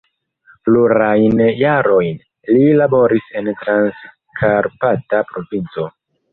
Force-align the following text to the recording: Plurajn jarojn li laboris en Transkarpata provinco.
Plurajn 0.69 1.43
jarojn 1.59 2.17
li 2.55 2.65
laboris 2.81 3.29
en 3.43 3.53
Transkarpata 3.63 5.25
provinco. 5.33 5.91